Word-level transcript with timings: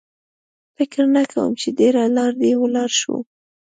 فکر 0.77 1.03
نه 1.15 1.23
کوم 1.31 1.49
چې 1.61 1.67
ډېره 1.79 2.01
لار 2.17 2.31
دې 2.41 2.51
ولاړ 2.61 2.89
شو. 2.99 3.15